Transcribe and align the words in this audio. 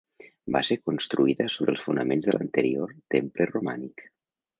Va 0.53 0.59
ser 0.69 0.77
construïda 0.91 1.45
sobre 1.55 1.75
els 1.77 1.83
fonaments 1.89 2.29
de 2.29 2.35
l'anterior 2.37 2.95
temple 3.17 3.49
romànic. 3.51 4.03